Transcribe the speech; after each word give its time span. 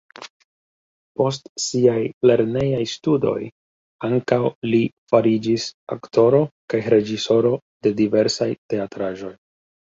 Post 1.19 1.43
siaj 1.65 1.99
lernejaj 2.29 2.79
studoj 2.93 3.35
ankaŭ 4.09 4.41
li 4.73 4.81
fariĝis 5.13 5.69
aktoro 5.99 6.43
kaj 6.75 6.83
reĝisoro 6.97 7.55
de 7.85 7.97
diversaj 8.05 8.53
teatraĵoj. 8.75 9.35